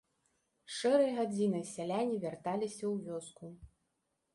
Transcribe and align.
Шэрай 0.77 1.11
гадзінай 1.19 1.63
сяляне 1.75 2.15
вярталіся 2.27 2.83
ў 2.83 2.95
вёску. 3.09 3.57